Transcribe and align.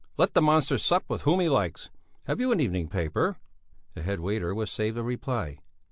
Let 0.17 0.33
the 0.33 0.41
monster 0.41 0.79
sup 0.79 1.03
with 1.07 1.21
whom 1.21 1.41
he 1.41 1.47
likes! 1.47 1.91
Have 2.23 2.39
you 2.39 2.51
an 2.51 2.59
evening 2.59 2.87
paper?" 2.87 3.37
The 3.93 4.01
head 4.01 4.19
waiter 4.19 4.55
was 4.55 4.71
saved 4.71 4.97
a 4.97 5.03
reply. 5.03 5.59